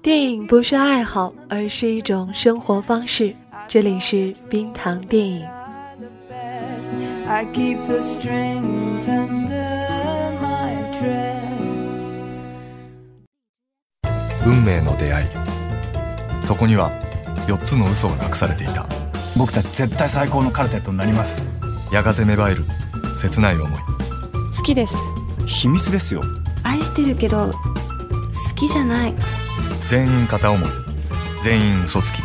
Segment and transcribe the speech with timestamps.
[0.00, 3.36] 电影不是爱好，而是一种生活方式。
[3.68, 5.46] 这里是冰糖电影。
[14.46, 15.26] 運命の出会い。
[16.42, 16.90] そこには
[17.46, 18.86] 4つの嘘が隠されていた。
[19.36, 21.44] 僕たち絶対最高のカルテットになります。
[21.92, 22.64] やがて芽生える
[23.18, 23.80] 切ない思い。
[24.56, 24.96] 好きです
[25.46, 26.22] 秘密ですよ。
[26.62, 27.58] 愛してるけど好
[28.54, 29.14] きじゃない。
[29.86, 30.70] 全員片思い。
[31.42, 32.22] 全員嘘つき。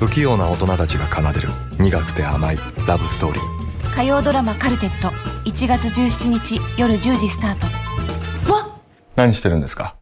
[0.00, 1.48] 不器用な大人たちが奏でる。
[1.78, 2.58] 苦くて甘い。
[2.86, 3.94] ラブストーリー。
[3.94, 5.08] 火曜ドラマ「カルテット」
[5.44, 7.66] 1月17日夜10時スタート。
[8.52, 8.68] わ
[9.16, 9.96] 何してるんですか？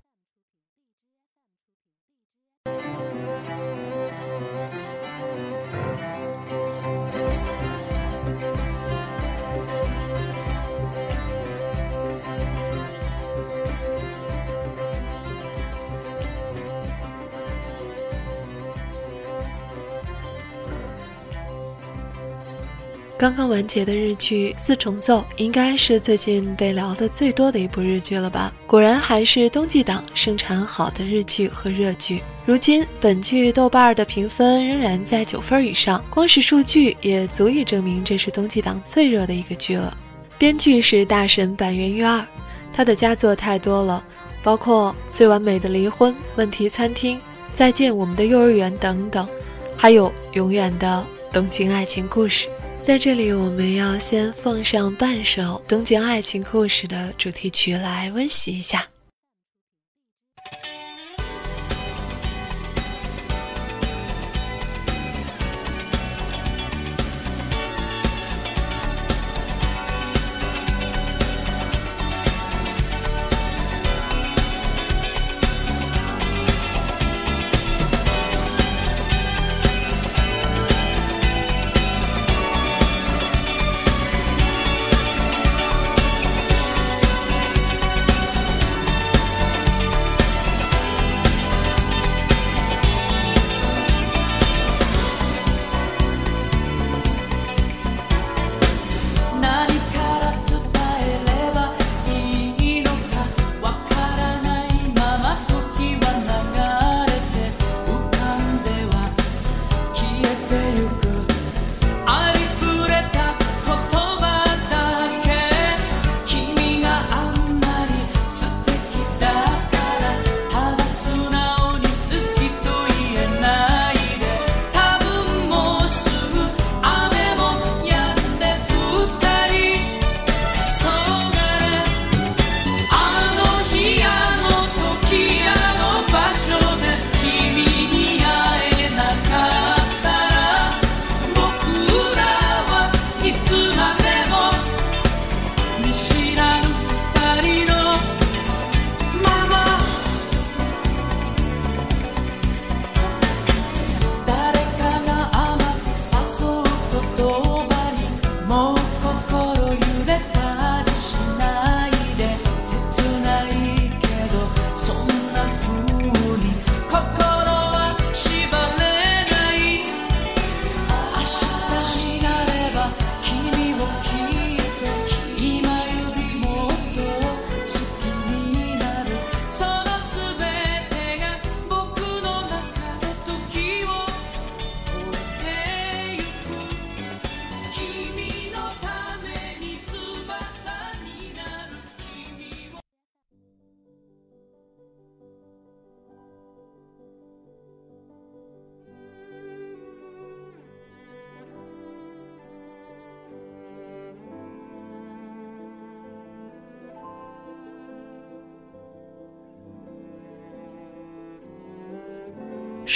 [23.27, 28.55] 刚刚完结的日剧《四重奏》应该是最近被聊的最多的一部日剧了吧？
[28.69, 32.23] 果然还是冬季档生产好的日剧和热剧。
[32.45, 39.99] 如今本剧豆瓣的评分仍然在九分以上，光是数据也足以证明这是冬季档最热的一个剧了。
[40.39, 42.25] 编剧是大神板垣瑞二，
[42.73, 44.07] 他的佳作太多了，
[44.41, 47.17] 包括《最完美的离婚》《问题餐厅》
[47.53, 49.29] 《再见我们的幼儿园》等等，
[49.77, 52.47] 还有《永远的东京爱情故事》。
[52.87, 58.87] 在这里，我们要先奉上半首《东京爱情故事》的主题曲来温习一下。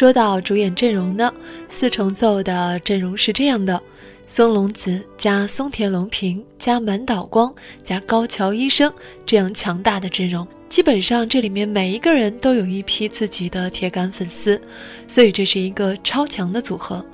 [0.01, 1.31] 说到主演阵容呢，
[1.69, 3.79] 四重奏的阵容是这样的：
[4.27, 8.91] 松隆子加松田龙平加满岛光加高桥医生，
[9.27, 14.59] 这样强大的阵容，基本上这里面每一个人都有一批自己的铁杆粉丝，
[15.07, 17.05] 所以这是一个超强的组合。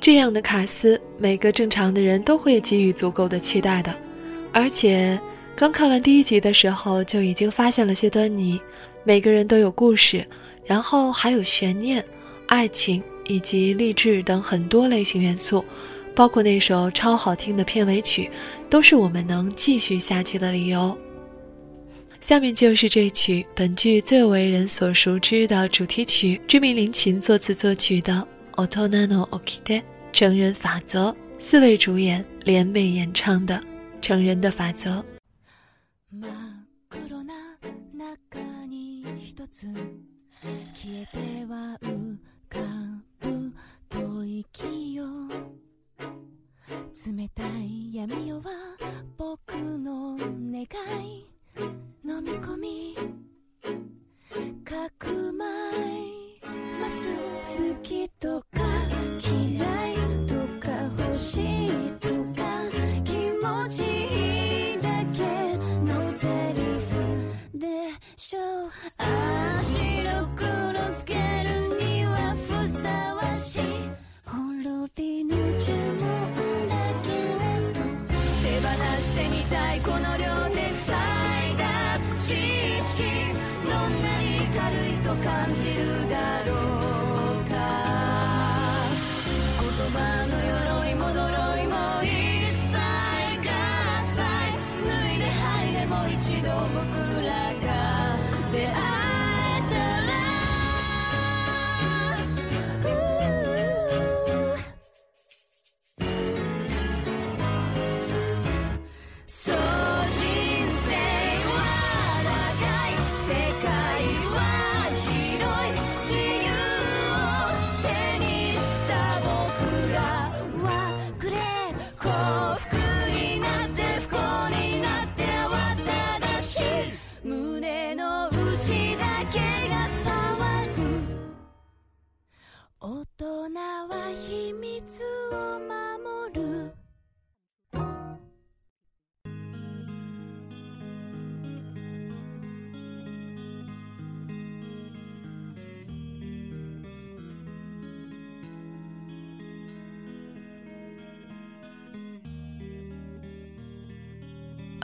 [0.00, 3.94] 这样的卡司，每个正常的人都会给予足够的期待的。
[4.52, 5.16] 而且
[5.54, 8.60] 刚看完第一集的时候，就已经发现了些端倪，
[9.04, 10.26] 每个人都有故事。
[10.68, 12.04] 然后还有悬念、
[12.46, 15.64] 爱情以及励志等很多类型元素，
[16.14, 18.30] 包括那首超好听的片尾曲，
[18.68, 20.96] 都是我们能继续下去的理由。
[22.20, 28.26] 下面就是这曲本剧最为人所熟知的主题曲，知名林琴作词作曲的
[28.66, 29.80] 《Otonano Okite》
[30.12, 33.54] 成人法则，四位主演联袂演唱的
[34.02, 34.90] 《成人的法则》。
[40.74, 42.16] 消えては浮
[42.48, 42.58] か
[43.20, 43.52] ぶ
[43.90, 45.04] 吐息よ。
[47.06, 48.50] 冷たい闇よは
[49.16, 50.62] 僕の願
[51.04, 51.26] い。
[52.04, 52.96] 飲み込み。
[54.64, 56.40] かくまい。
[56.80, 57.08] ます。
[57.60, 58.46] 好きとか
[59.20, 59.96] 嫌い
[60.26, 60.70] とか
[61.02, 61.67] 欲しい。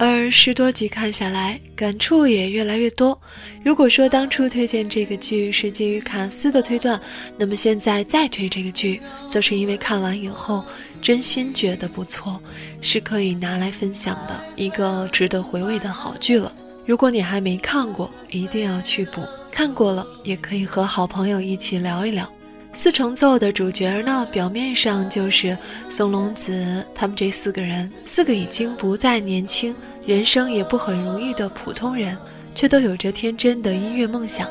[0.07, 3.19] 而十多集看下来，感触也越来越多。
[3.63, 7.01] 如果说当初推荐这个剧是基于卡斯的推断，
[7.37, 10.65] 那么现在再推这个剧，则是因为看完以后
[11.01, 12.41] 真心觉得不错，
[12.81, 16.53] 是可以拿来分享的一个值得回味的好剧了。
[16.85, 22.29] 如果你还没看过，一定要去补；看过了，也可以和好朋友一起聊一聊。
[22.77, 25.57] 四重奏的主角呢，表面上就是
[25.89, 29.73] 松隆子他们这四个人，四个已经不再年轻，
[30.07, 32.17] 人生也不很如意的普通人，
[32.55, 34.51] 却都有着天真的音乐梦想。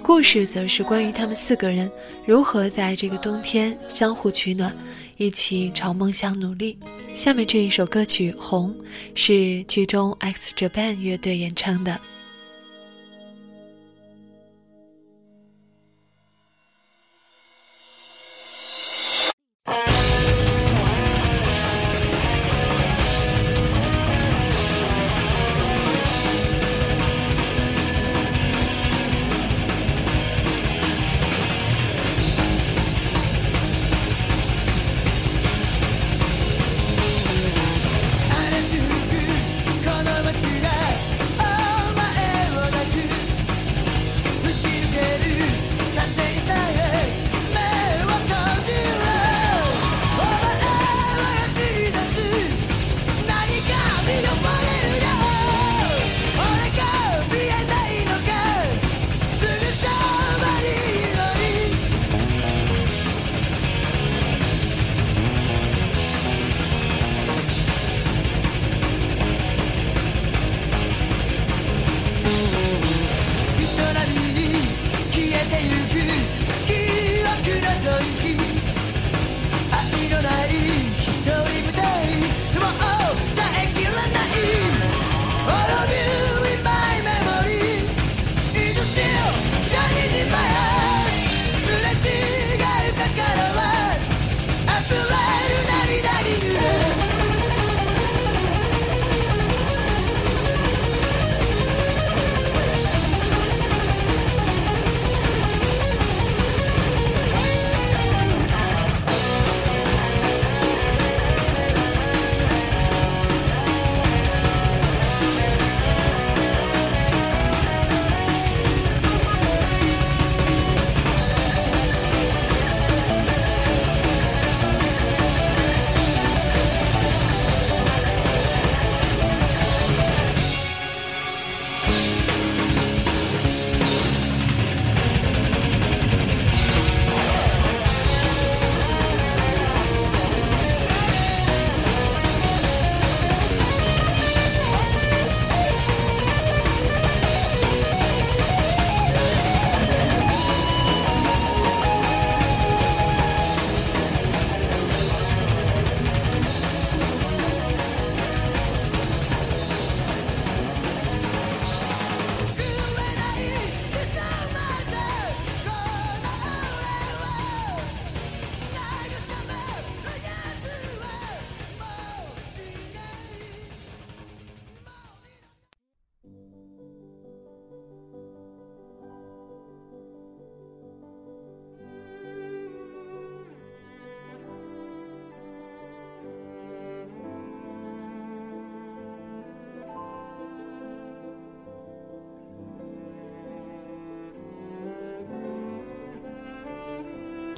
[0.00, 1.90] 故事则是关于他们四个人
[2.24, 4.76] 如何在这个冬天相互取暖，
[5.16, 6.78] 一起朝梦想努力。
[7.14, 8.74] 下面这一首歌曲《红》
[9.14, 12.00] 是剧中 X Japan 乐队演唱的。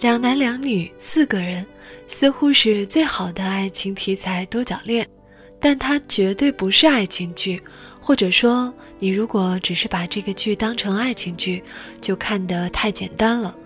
[0.04, 1.64] 两男两女四个人，
[2.06, 5.08] 似乎是最好的爱情题材多角恋，
[5.58, 7.58] 但它绝对不是爱情剧。
[8.02, 11.62] 或者说，你如果只是把这个剧当成爱情剧，
[12.02, 13.56] 就看得太简单了。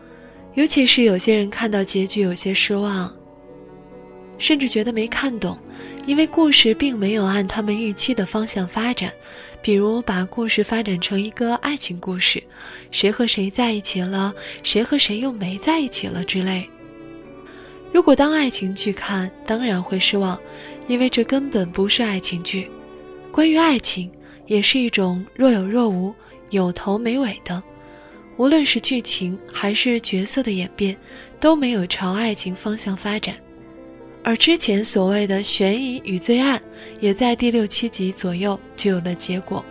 [0.54, 3.12] 尤其是有些人看到结局有些失望，
[4.38, 5.58] 甚至觉得没看懂，
[6.06, 9.10] 因为故事并没有按他们预期的方向发展。
[9.60, 12.42] 比如把故事发展成一个爱情故事，
[12.90, 16.68] 谁和谁在一起了，谁和谁又没在一起了之类。
[17.92, 20.38] 如果当爱情剧看，当然会失望，
[20.86, 22.70] 因为这根本不是爱情剧。
[23.32, 24.10] 关于爱情，
[24.46, 26.14] 也是一种若有若无、
[26.50, 27.62] 有头没尾的，
[28.36, 30.96] 无论是剧情还是角色的演变，
[31.40, 33.34] 都没有朝爱情方向发展。
[34.22, 36.60] 而之前所谓的悬疑与罪案，
[37.00, 39.64] 也在第六七集左右就有了结果。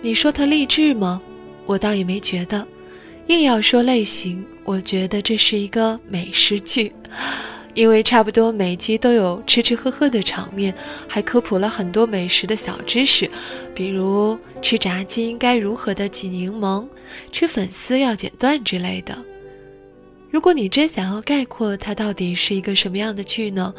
[0.00, 1.22] 你说它励志吗？
[1.64, 2.66] 我倒也没觉得。
[3.28, 6.92] 硬要说类型，我觉得这是一个美食剧，
[7.72, 10.74] 因为差不多每集都有吃吃喝喝的场面，
[11.08, 13.30] 还科普了很多美食的小知识，
[13.74, 16.84] 比如吃炸鸡应该如何的挤柠檬，
[17.30, 19.16] 吃粉丝要剪断之类的。
[20.32, 23.72] 如果你真想要概括它到底是一个什么样的剧呢？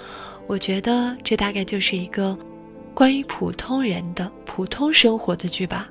[0.46, 2.38] 我觉得这大概就是一个
[2.94, 5.90] 关于普通人的普通生活的剧吧。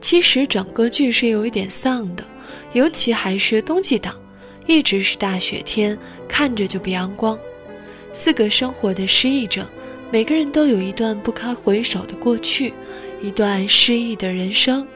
[0.00, 2.24] 其实整个剧是有一点丧的，
[2.72, 4.18] 尤其还是冬季档，
[4.66, 7.38] 一直是大雪天，看着就不阳光。
[8.14, 9.70] 四个生活的失意者，
[10.10, 12.72] 每个人都有一段不堪回首的过去，
[13.20, 14.88] 一段失意的人生。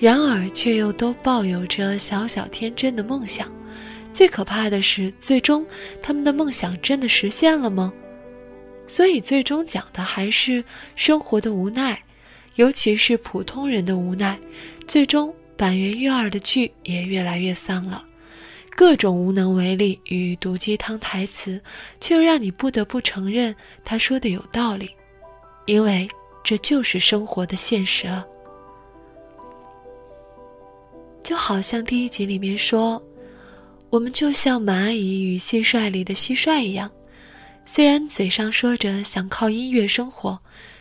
[0.00, 3.52] 然而，却又都抱有着小小天真的梦想。
[4.14, 5.64] 最可怕的是，最终
[6.02, 7.92] 他们的梦想真的实现了吗？
[8.86, 10.64] 所以，最终讲的还是
[10.96, 12.02] 生活的无奈，
[12.56, 14.38] 尤其是普通人的无奈。
[14.86, 18.02] 最终，板垣瑞二的剧也越来越丧了，
[18.74, 21.62] 各种无能为力与毒鸡汤台词，
[22.00, 23.54] 却又让你不得不承认
[23.84, 24.90] 他说的有道理，
[25.66, 26.08] 因为
[26.42, 28.26] 这就是生活的现实啊。
[31.30, 33.00] 就好像第一集里面说，
[33.88, 36.90] 我们就像蚂蚁与蟋蟀里的蟋蟀一样，
[37.64, 40.40] 虽然嘴上说着想靠音乐生活，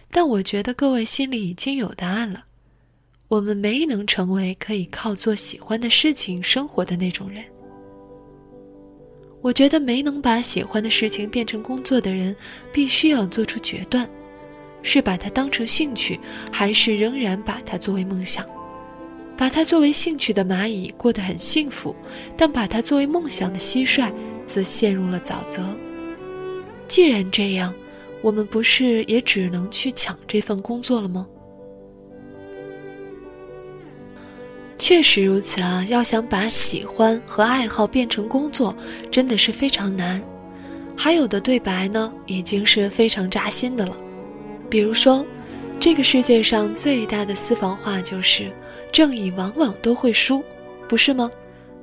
[0.09, 2.45] 但我觉得各位心里已经有答案了。
[3.27, 7.43] 我们没能成为可以靠做喜欢的事情生活的那种人。
[9.41, 12.35] 我觉得没能把喜欢的事情变成工作的人，
[12.73, 14.09] 必须要做出决断：
[14.81, 16.19] 是把它当成兴趣，
[16.51, 18.43] 还是仍然把它作为梦想？
[19.39, 21.95] 把它作为兴趣的蚂蚁过得很幸福，
[22.35, 24.11] 但把它作为梦想的蟋蟀
[24.45, 25.63] 则陷入了沼泽。
[26.89, 27.73] 既然这样，
[28.21, 31.25] 我们不是也只能去抢这份工作了吗？
[34.77, 35.85] 确实如此啊！
[35.87, 38.75] 要想把喜欢和爱好变成工作，
[39.09, 40.21] 真的是非常难。
[40.97, 43.95] 还有的对白呢，已经是非常扎心的了。
[44.69, 45.25] 比如说，
[45.79, 48.51] 这个世界上最大的私房话就是。
[48.91, 50.43] 正义往往都会输，
[50.87, 51.31] 不是吗？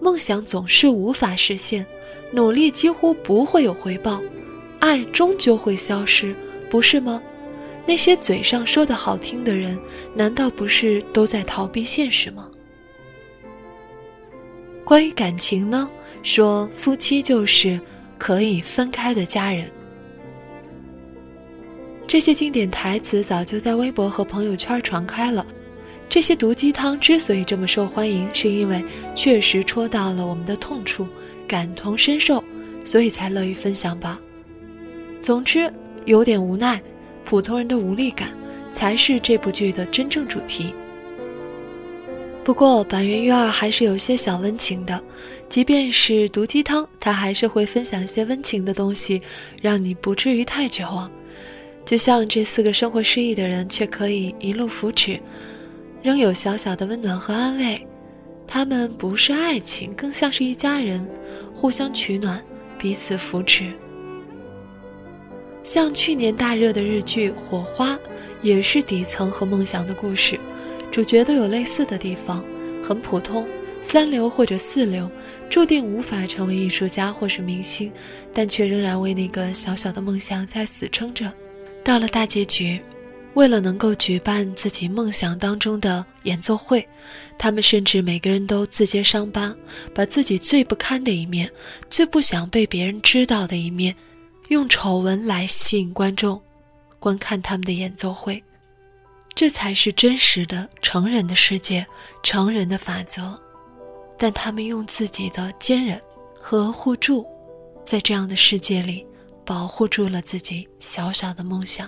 [0.01, 1.87] 梦想总是无法实现，
[2.33, 4.21] 努力几乎不会有回报，
[4.79, 6.35] 爱终究会消失，
[6.69, 7.23] 不是吗？
[7.87, 9.79] 那些嘴上说的好听的人，
[10.15, 12.51] 难道不是都在逃避现实吗？
[14.85, 15.89] 关于感情呢？
[16.23, 17.81] 说夫妻就是
[18.19, 19.71] 可以分开的家人。
[22.07, 25.47] 这些经典台词早就在微博和朋友圈传开了。
[26.09, 28.83] 这些毒鸡汤之所以这么受欢迎，是因为
[29.15, 31.07] 确实戳到了我们的痛处，
[31.47, 32.43] 感同身受，
[32.85, 34.21] 所以才乐于分享吧。
[35.21, 35.71] 总之，
[36.05, 36.81] 有点无奈，
[37.25, 38.31] 普通人的无力感，
[38.71, 40.73] 才是这部剧的真正主题。
[42.45, 45.03] 不过，板垣育二还是有些小温情的，
[45.49, 49.21] 即便是毒鸡汤，他还是会分享一些温情的东西，
[49.61, 51.11] 让你不至于太绝望。
[51.85, 55.19] 就像这四个生活失意的人，却可以一路扶持。
[56.07, 57.85] 仍有小小的温暖和安慰，
[58.47, 61.05] 他们不是爱情，更像是一家人，
[61.53, 62.41] 互相取暖，
[62.79, 63.73] 彼此扶持。
[65.65, 67.95] 像去年大热的日剧《火花》，
[68.41, 70.39] 也是底层和梦想的故事，
[70.93, 72.45] 主角都有类似的地方，
[72.81, 73.45] 很普通，
[73.83, 75.11] 三流或者四流，
[75.51, 77.91] 注定无法成为艺术家或是明星，
[78.33, 81.33] 但却仍然为那个小小的梦想在死撑着。
[81.83, 82.81] 到了大结局。
[83.37, 86.89] 为了能够举办自己梦想当中的演奏会，
[87.39, 89.55] 他们甚至每个人都自揭伤疤，
[89.95, 91.51] 把自己最不堪的一面、
[91.91, 93.95] 最不想被别人知道的一面，
[94.49, 96.41] 用丑闻来吸引观众
[96.99, 98.43] 观看他们的演奏会。
[99.35, 101.87] 这才是真实的成人的世界，
[102.23, 103.39] 成人的法则。
[104.17, 106.01] 但他们用自己的坚韧
[106.41, 107.29] 和互助，
[107.85, 109.07] 在这样的世界里
[109.45, 111.87] 保护住了自己小小的梦想。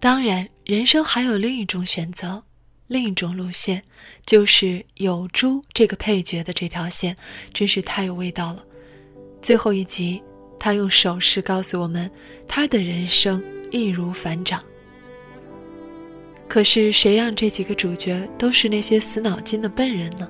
[0.00, 2.44] 当然，人生还有另一种选择，
[2.86, 3.82] 另一种路线，
[4.24, 7.16] 就是有猪这个配角的这条线，
[7.52, 8.64] 真是太有味道了。
[9.42, 10.22] 最后一集，
[10.58, 12.08] 他用手势告诉我们，
[12.46, 14.62] 他的人生易如反掌。
[16.46, 20.28] 可是，谁让这几个主角都是那些死脑筋的笨人呢？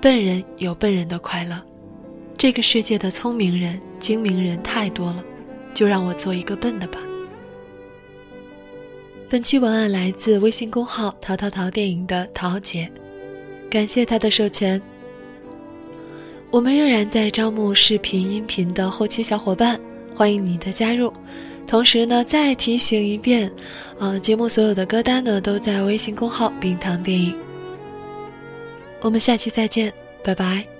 [0.00, 1.58] 笨人有笨人的快乐，
[2.36, 5.24] 这个世界的聪明人、精明人太多了，
[5.74, 7.00] 就让我做一个笨的吧。
[9.30, 12.90] 本期文案来自微信公号“淘淘淘电影”的桃姐，
[13.70, 14.82] 感谢她的授权。
[16.50, 19.80] 我们仍然在招募视频、音频的后期小伙伴，
[20.16, 21.12] 欢迎你的加入。
[21.64, 23.48] 同时呢，再提醒一遍，
[24.00, 27.32] 呃，节目所有的歌单呢都在微信公号“冰糖电影”。
[29.00, 29.92] 我们下期再见，
[30.24, 30.79] 拜拜。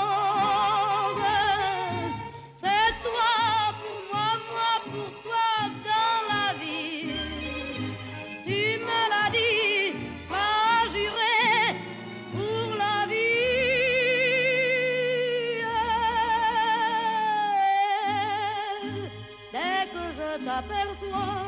[20.51, 21.45] T'aperçois,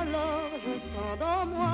[0.00, 1.71] alors je sens dans moi